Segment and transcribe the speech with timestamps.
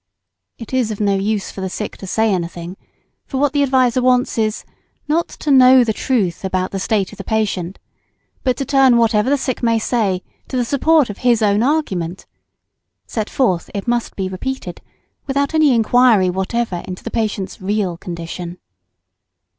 [0.57, 2.75] It is of no use for the sick to say anything,
[3.27, 4.65] for what the adviser wants is,
[5.07, 7.77] not to know the truth about the state of the patient,
[8.43, 12.25] but to turn whatever the sick may say to the support of his own argument,
[13.05, 14.81] set forth, it must be repeated,
[15.27, 18.57] without any inquiry whatever into the patient's real condition.